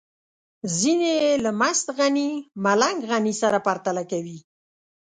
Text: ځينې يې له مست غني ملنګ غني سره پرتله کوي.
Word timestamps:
ځينې 0.77 1.11
يې 1.21 1.31
له 1.45 1.51
مست 1.59 1.87
غني 1.97 2.31
ملنګ 2.63 2.99
غني 3.11 3.33
سره 3.41 3.57
پرتله 3.65 4.03
کوي. 4.11 4.37